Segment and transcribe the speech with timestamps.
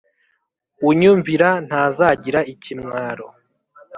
[0.89, 3.27] Unyumvira ntazagira ikimwaro,